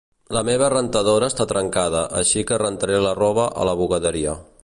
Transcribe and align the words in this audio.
La 0.35 0.41
meva 0.45 0.69
rentadora 0.73 1.27
està 1.33 1.45
trencada, 1.51 2.01
així 2.23 2.45
que 2.53 2.59
rentaré 2.63 2.97
la 3.09 3.15
roba 3.23 3.47
a 3.65 3.71
la 3.73 3.79
bugaderia. 3.83 4.35